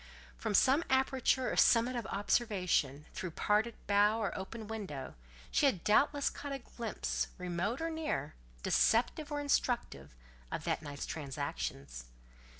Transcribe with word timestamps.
From 0.35 0.55
some 0.55 0.83
aperture 0.89 1.51
or 1.51 1.55
summit 1.55 1.95
of 1.95 2.07
observation, 2.07 3.05
through 3.13 3.29
parted 3.37 3.75
bough 3.85 4.17
or 4.19 4.35
open 4.35 4.67
window, 4.67 5.13
she 5.51 5.67
had 5.67 5.83
doubtless 5.83 6.31
caught 6.31 6.51
a 6.51 6.57
glimpse, 6.57 7.27
remote 7.37 7.79
or 7.81 7.91
near, 7.91 8.33
deceptive 8.63 9.31
or 9.31 9.39
instructive, 9.39 10.15
of 10.51 10.63
that 10.63 10.81
night's 10.81 11.05
transactions. 11.05 12.05